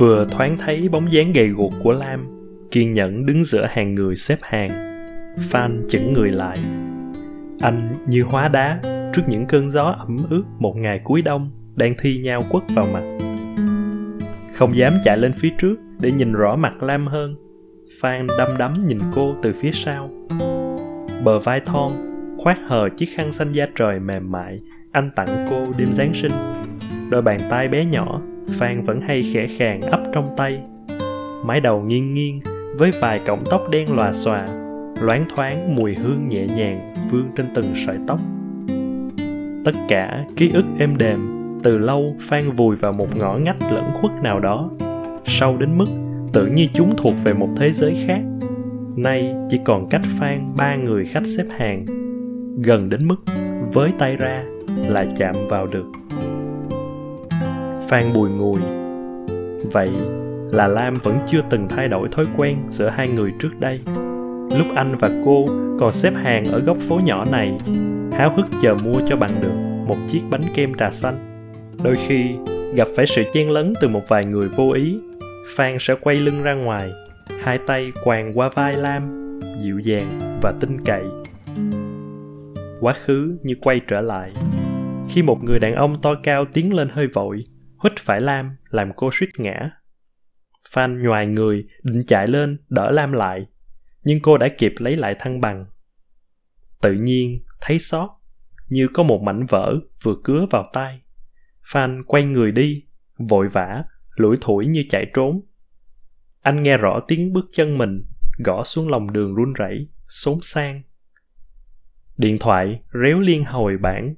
[0.00, 2.26] vừa thoáng thấy bóng dáng gầy guộc của lam,
[2.70, 4.70] kiên nhẫn đứng giữa hàng người xếp hàng
[5.38, 6.58] phan chững người lại.
[7.60, 8.80] Anh như hóa đá
[9.12, 12.86] trước những cơn gió ẩm ướt một ngày cuối đông đang thi nhau quất vào
[12.92, 13.02] mặt.
[14.54, 17.34] Không dám chạy lên phía trước để nhìn rõ mặt lam hơn
[18.00, 20.10] phan đăm đắm nhìn cô từ phía sau.
[21.24, 21.92] Bờ vai thon
[22.38, 24.60] khoác hờ chiếc khăn xanh da trời mềm mại,
[24.92, 26.32] anh tặng cô đêm giáng sinh.
[27.10, 28.22] Đôi bàn tay bé nhỏ
[28.58, 30.60] phan vẫn hay khẽ khàng ấp trong tay.
[31.44, 32.40] Mái đầu nghiêng nghiêng,
[32.78, 34.46] với vài cọng tóc đen lòa xòa,
[35.02, 38.20] loáng thoáng mùi hương nhẹ nhàng vương trên từng sợi tóc.
[39.64, 43.90] Tất cả ký ức êm đềm, từ lâu phan vùi vào một ngõ ngách lẫn
[44.00, 44.70] khuất nào đó.
[45.24, 45.86] Sâu đến mức
[46.32, 48.20] tưởng như chúng thuộc về một thế giới khác.
[48.96, 51.86] Nay chỉ còn cách phan ba người khách xếp hàng.
[52.62, 53.16] Gần đến mức
[53.72, 54.44] với tay ra
[54.88, 55.86] là chạm vào được
[57.90, 58.60] phan bùi ngùi.
[59.72, 59.90] Vậy
[60.52, 63.80] là lam vẫn chưa từng thay đổi thói quen giữa hai người trước đây.
[64.58, 65.46] Lúc anh và cô
[65.80, 67.58] còn xếp hàng ở góc phố nhỏ này,
[68.12, 69.52] háo hức chờ mua cho bằng được
[69.86, 71.14] một chiếc bánh kem trà xanh.
[71.82, 72.24] Đôi khi
[72.76, 74.98] gặp phải sự chen lấn từ một vài người vô ý,
[75.56, 76.90] phan sẽ quay lưng ra ngoài,
[77.42, 79.02] hai tay quàng qua vai lam,
[79.64, 81.04] dịu dàng và tin cậy.
[82.80, 84.30] Quá khứ như quay trở lại,
[85.08, 87.44] khi một người đàn ông to cao tiến lên hơi vội
[87.84, 89.70] hít phải lam, làm cô suýt ngã.
[90.70, 93.46] Phan nhoài người, định chạy lên, đỡ lam lại.
[94.04, 95.66] Nhưng cô đã kịp lấy lại thăng bằng.
[96.82, 98.20] Tự nhiên, thấy sót
[98.68, 101.00] như có một mảnh vỡ vừa cứa vào tay
[101.72, 102.84] phan quay người đi,
[103.18, 103.84] vội vã,
[104.16, 105.40] lủi thủi như chạy trốn.
[106.40, 108.04] Anh nghe rõ tiếng bước chân mình,
[108.44, 110.82] gõ xuống lòng đường run rẩy, xốn sang.
[112.16, 114.14] Điện thoại réo liên hồi bản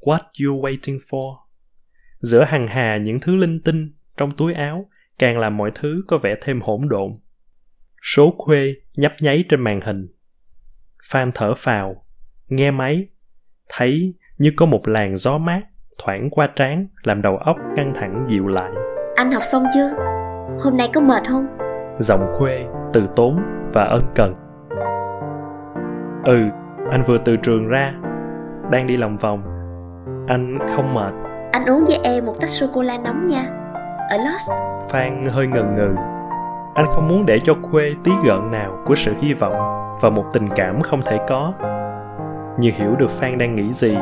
[0.00, 1.36] what you waiting for?
[2.22, 6.18] Giữa hằng hà những thứ linh tinh trong túi áo càng làm mọi thứ có
[6.18, 7.18] vẻ thêm hỗn độn.
[8.02, 10.08] Số khuê nhấp nháy trên màn hình.
[11.04, 12.04] Phan thở phào
[12.48, 13.08] nghe máy
[13.68, 15.62] thấy như có một làn gió mát
[15.98, 18.70] thoảng qua trán làm đầu óc căng thẳng dịu lại.
[19.16, 19.88] Anh học xong chưa?
[20.60, 21.46] Hôm nay có mệt không?
[21.98, 23.42] Giọng khuê từ tốn
[23.72, 24.34] và ân cần.
[26.24, 26.48] Ừ
[26.90, 27.94] anh vừa từ trường ra
[28.70, 29.42] đang đi lòng vòng.
[30.28, 31.12] Anh không mệt
[31.52, 33.44] anh uống với em một tách sô cô la nóng nha.
[34.10, 34.50] Ở lost.
[34.88, 35.88] Phan hơi ngần ngừ.
[36.74, 39.54] Anh không muốn để cho khuê tí gợn nào của sự hy vọng
[40.00, 41.52] và một tình cảm không thể có.
[42.58, 43.96] Như hiểu được phan đang nghĩ gì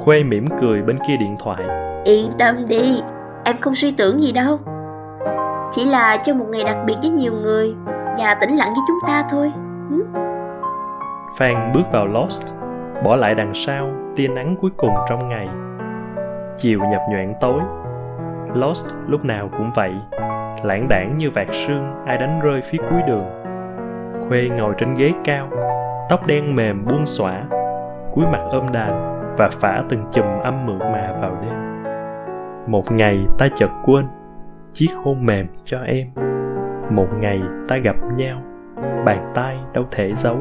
[0.00, 1.62] khuê mỉm cười bên kia điện thoại.
[2.04, 3.00] Yên tâm đi
[3.44, 4.58] em không suy tưởng gì đâu.
[5.72, 7.74] Chỉ là cho một ngày đặc biệt với nhiều người
[8.18, 9.52] và tĩnh lặng với chúng ta thôi.
[9.90, 10.20] Ừ?
[11.36, 12.46] phan bước vào lost
[13.04, 15.48] bỏ lại đằng sau tia nắng cuối cùng trong ngày
[16.62, 17.60] chiều nhập nhoạng tối.
[18.54, 19.92] Lost lúc nào cũng vậy,
[20.62, 23.24] lãng đảng như vạt sương ai đánh rơi phía cuối đường.
[24.28, 25.48] Khuê ngồi trên ghế cao,
[26.08, 27.42] tóc đen mềm buông xõa
[28.12, 31.84] cúi mặt ôm đàn và phả từng chùm âm mượt mà vào đêm.
[32.66, 34.06] Một ngày ta chợt quên
[34.72, 36.06] chiếc hôn mềm cho em.
[36.90, 38.38] Một ngày ta gặp nhau,
[39.04, 40.36] bàn tay đâu thể giấu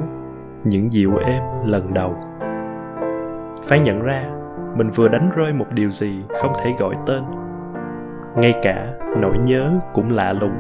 [0.64, 2.16] những dịu êm lần đầu.
[3.64, 4.24] Phải nhận ra
[4.76, 7.24] mình vừa đánh rơi một điều gì không thể gọi tên.
[8.36, 10.56] Ngay cả nỗi nhớ cũng lạ lùng.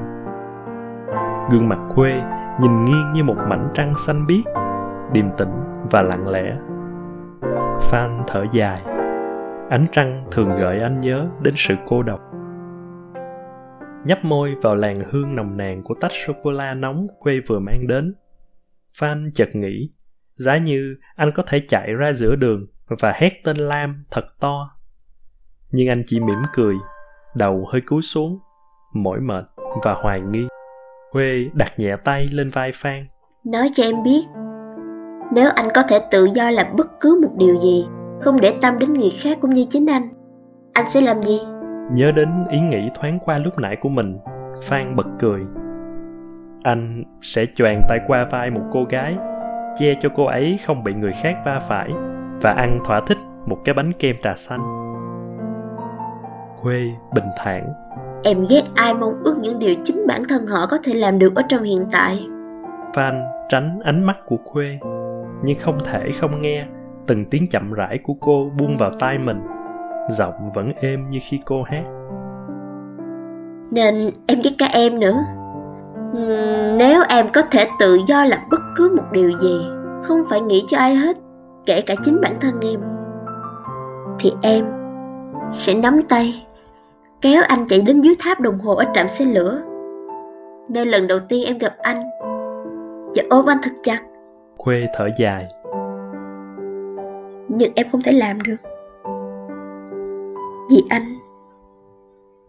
[1.51, 2.21] Gương mặt quê
[2.59, 4.45] nhìn nghiêng như một mảnh trăng xanh biếc,
[5.13, 5.51] điềm tĩnh
[5.91, 6.57] và lặng lẽ.
[7.81, 8.81] Phan thở dài.
[9.69, 12.19] Ánh trăng thường gợi anh nhớ đến sự cô độc.
[14.05, 17.59] Nhấp môi vào làn hương nồng nàn của tách sô cô la nóng quê vừa
[17.59, 18.15] mang đến.
[18.97, 19.91] Phan chợt nghĩ,
[20.35, 22.67] giá như anh có thể chạy ra giữa đường
[22.99, 24.77] và hét tên lam thật to.
[25.71, 26.75] Nhưng anh chỉ mỉm cười
[27.35, 28.39] đầu hơi cúi xuống
[28.93, 29.45] mỏi mệt
[29.83, 30.47] và hoài nghi.
[31.13, 33.07] Huê đặt nhẹ tay lên vai phan.
[33.45, 34.21] Nói cho em biết
[35.31, 37.87] nếu anh có thể tự do làm bất cứ một điều gì
[38.21, 40.03] không để tâm đến người khác cũng như chính anh
[40.73, 41.39] anh sẽ làm gì?
[41.91, 44.17] Nhớ đến ý nghĩ thoáng qua lúc nãy của mình
[44.63, 45.41] phan bật cười.
[46.63, 49.17] Anh sẽ choàng tay qua vai một cô gái
[49.79, 51.89] che cho cô ấy không bị người khác va phải
[52.41, 54.61] và ăn thỏa thích một cái bánh kem trà xanh.
[56.57, 57.73] Khuê bình thản.
[58.23, 61.35] Em ghét ai mong ước những điều chính bản thân họ có thể làm được
[61.35, 62.25] ở trong hiện tại.
[62.93, 64.79] Phan tránh ánh mắt của khuê
[65.43, 66.65] nhưng không thể không nghe
[67.07, 69.41] từng tiếng chậm rãi của cô buông vào tai mình.
[70.09, 71.83] Giọng vẫn êm như khi cô hát.
[73.71, 75.17] Nên em ghét cả em nữa.
[76.77, 79.65] Nếu em có thể tự do làm bất cứ một điều gì
[80.03, 81.17] không phải nghĩ cho ai hết
[81.65, 82.79] kể cả chính bản thân em
[84.19, 84.65] thì em
[85.51, 86.47] sẽ nắm tay
[87.21, 89.61] kéo anh chạy đến dưới tháp đồng hồ ở trạm xe lửa.
[90.69, 92.03] Nơi lần đầu tiên em gặp anh
[93.15, 94.01] và ôm anh thật chặt.
[94.57, 95.47] Khuê thở dài.
[97.47, 98.55] Nhưng em không thể làm được.
[100.69, 101.17] Vì anh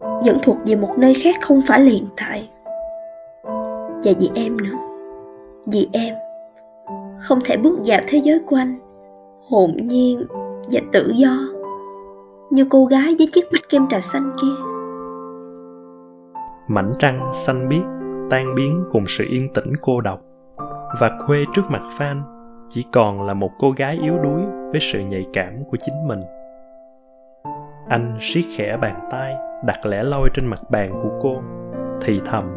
[0.01, 2.49] vẫn thuộc về một nơi khác không phải là hiện tại.
[4.03, 4.77] Và vì em nữa.
[5.65, 6.15] Vì em
[7.19, 8.82] không thể bước vào thế giới của anh
[9.49, 10.25] hồn nhiên
[10.71, 11.37] và tự do,
[12.51, 14.63] như cô gái với chiếc bích kem trà xanh kia.
[16.67, 17.83] Mảnh trăng xanh biếc
[18.29, 20.21] tan biến cùng sự yên tĩnh cô độc,
[20.99, 22.23] và khuê trước mặt Phan
[22.69, 24.41] chỉ còn là một cô gái yếu đuối
[24.71, 26.21] với sự nhạy cảm của chính mình.
[27.87, 29.35] Anh siết khẽ bàn tay,
[29.65, 31.35] đặt lẻ loi trên mặt bàn của cô,
[32.01, 32.55] thì thầm,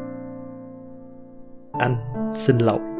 [1.73, 1.97] anh
[2.35, 2.96] xin lỗi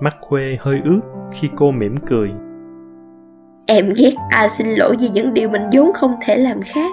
[0.00, 1.00] mắt khuê hơi ướt
[1.32, 2.30] khi cô mỉm cười
[3.66, 6.90] em ghét ai xin lỗi vì những điều mình vốn không thể làm khác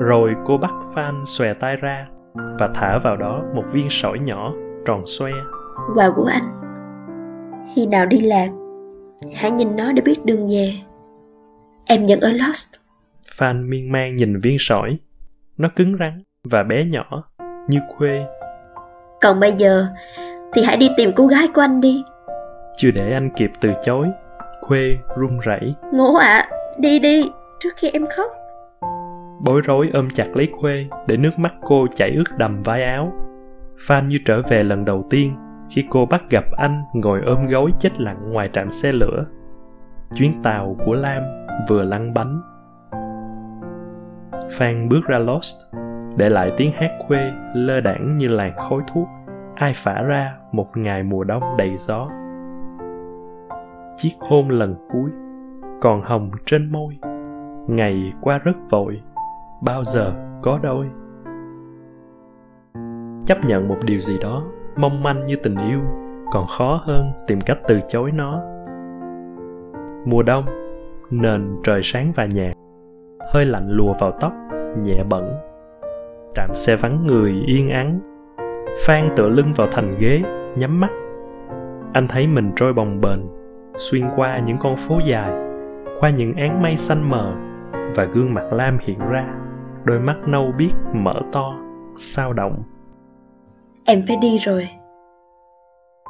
[0.00, 4.52] rồi cô bắt Phan xòe tay ra và thả vào đó một viên sỏi nhỏ
[4.86, 5.32] tròn xoe.
[5.94, 6.44] Quà của anh.
[7.74, 8.48] Khi nào đi lạc,
[9.34, 10.72] hãy nhìn nó để biết đường về.
[11.86, 12.74] Em vẫn ở Lost.
[13.36, 14.98] Phan miên man nhìn viên sỏi.
[15.58, 17.24] Nó cứng rắn và bé nhỏ
[17.68, 18.24] như khuê.
[19.20, 19.86] Còn bây giờ
[20.54, 22.04] thì hãy đi tìm cô gái của anh đi.
[22.76, 24.08] Chưa để anh kịp từ chối,
[24.60, 25.74] khuê run rẩy.
[25.92, 28.32] Ngố ạ, à, đi đi, trước khi em khóc.
[29.44, 33.12] Bối rối ôm chặt lấy khuê để nước mắt cô chảy ướt đầm vai áo.
[33.86, 35.36] Phan như trở về lần đầu tiên
[35.70, 39.24] khi cô bắt gặp anh ngồi ôm gối chết lặng ngoài trạm xe lửa.
[40.16, 41.22] Chuyến tàu của lam
[41.68, 42.40] vừa lăn bánh.
[44.50, 45.56] Phan bước ra lost
[46.16, 49.08] để lại tiếng hát khuê lơ đãng như làn khói thuốc
[49.54, 52.08] ai phả ra một ngày mùa đông đầy gió.
[53.96, 55.10] Chiếc hôn lần cuối
[55.80, 56.98] còn hồng trên môi.
[57.68, 59.02] Ngày qua rất vội,
[59.62, 60.12] bao giờ
[60.42, 60.86] có đôi.
[63.26, 64.42] Chấp nhận một điều gì đó,
[64.76, 65.80] mong manh như tình yêu,
[66.32, 68.42] còn khó hơn tìm cách từ chối nó.
[70.06, 70.44] Mùa đông,
[71.10, 72.56] nền trời sáng và nhạt
[73.32, 74.32] hơi lạnh lùa vào tóc,
[74.82, 75.32] nhẹ bẩn.
[76.34, 78.11] Trạm xe vắng người, yên ắng
[78.86, 80.22] phan tựa lưng vào thành ghế
[80.56, 80.90] nhắm mắt.
[81.92, 83.20] Anh thấy mình trôi bồng bềnh
[83.76, 85.32] xuyên qua những con phố dài
[86.00, 87.34] qua những áng mây xanh mờ
[87.94, 89.24] và gương mặt lam hiện ra
[89.84, 91.54] đôi mắt nâu biếc mở to
[91.98, 92.62] sao động.
[93.84, 94.68] Em phải đi rồi.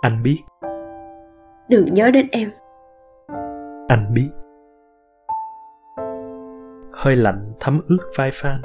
[0.01, 0.39] Anh biết.
[1.69, 2.51] Đừng nhớ đến em.
[3.89, 4.31] Anh biết.
[6.93, 8.63] Hơi lạnh thấm ướt vai phan.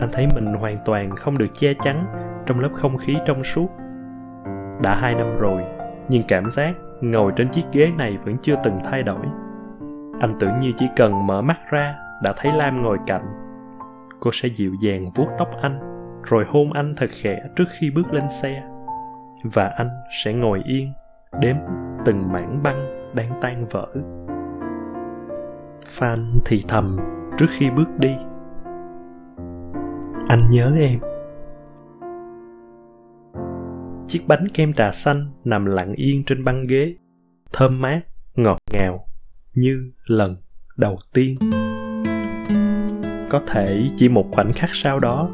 [0.00, 2.06] Anh thấy mình hoàn toàn không được che chắn
[2.46, 3.68] trong lớp không khí trong suốt.
[4.82, 5.62] Đã hai năm rồi,
[6.08, 9.26] nhưng cảm giác ngồi trên chiếc ghế này vẫn chưa từng thay đổi.
[10.20, 13.24] Anh tưởng như chỉ cần mở mắt ra đã thấy lam ngồi cạnh.
[14.20, 15.78] Cô sẽ dịu dàng vuốt tóc anh,
[16.24, 18.62] rồi hôn anh thật khẽ trước khi bước lên xe.
[19.44, 19.88] Và anh
[20.24, 20.92] sẽ ngồi yên,
[21.40, 21.56] đếm
[22.04, 23.86] từng mảng băng đang tan vỡ.
[25.86, 26.98] Phan thì thầm
[27.38, 28.16] trước khi bước đi.
[30.28, 31.11] Anh nhớ em
[34.12, 36.94] chiếc bánh kem trà xanh nằm lặng yên trên băng ghế.
[37.52, 38.00] Thơm mát,
[38.34, 39.06] ngọt ngào,
[39.54, 40.36] như lần
[40.76, 41.38] đầu tiên.
[43.30, 45.30] Có thể chỉ một khoảnh khắc sau đó,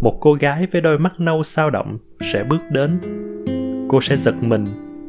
[0.00, 1.98] một cô gái với đôi mắt nâu sao động
[2.32, 3.00] sẽ bước đến.
[3.88, 4.64] Cô sẽ giật mình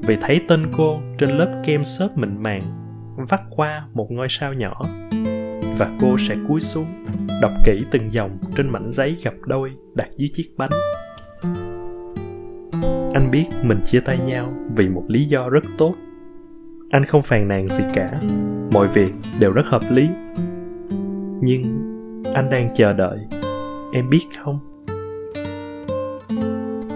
[0.08, 2.62] vì thấy tên cô trên lớp kem xốp mịn màng
[3.30, 4.82] vắt qua một ngôi sao nhỏ.
[5.78, 7.06] Và cô sẽ cúi xuống,
[7.42, 10.72] đọc kỹ từng dòng trên mảnh giấy gặp đôi đặt dưới chiếc bánh
[13.18, 15.96] anh biết mình chia tay nhau vì một lý do rất tốt.
[16.90, 18.22] Anh không phàn nàn gì cả.
[18.74, 20.10] Mọi việc đều rất hợp lý.
[21.42, 21.64] Nhưng
[22.34, 23.18] anh đang chờ đợi.
[23.94, 24.60] Em biết không?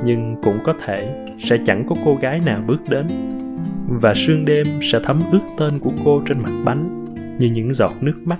[0.05, 3.05] Nhưng cũng có thể sẽ chẳng có cô gái nào bước đến.
[3.87, 7.05] Và sương đêm sẽ thấm ướt tên của cô trên mặt bánh
[7.39, 8.39] như những giọt nước mắt.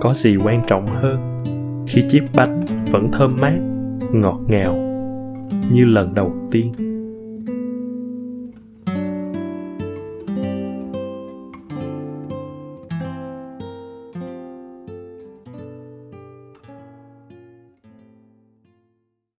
[0.00, 1.42] Có gì quan trọng hơn
[1.88, 2.60] khi chiếc bánh
[2.90, 3.58] vẫn thơm mát,
[4.12, 4.83] ngọt ngào
[5.72, 6.72] như lần đầu tiên.